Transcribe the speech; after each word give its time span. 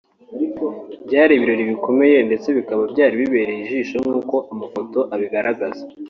byari 1.07 1.31
ibirori 1.35 1.63
bikomeye 1.71 2.17
ndetse 2.27 2.47
bikaba 2.57 2.83
byari 2.93 3.13
bibereye 3.21 3.59
ijisho 3.63 3.95
nkuko 4.03 4.35
n’amafoto 4.47 4.99
abigaragaza 5.13 5.81